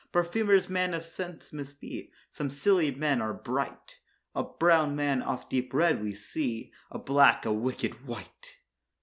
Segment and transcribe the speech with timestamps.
[0.11, 3.99] Perfumers, men of scents must be, some Scilly men are bright;
[4.33, 8.57] A brown man oft deep read we see, a black a wicked wight.